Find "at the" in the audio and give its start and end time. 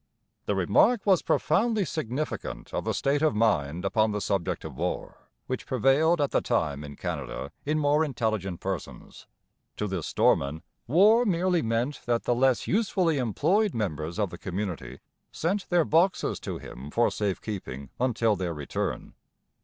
6.19-6.41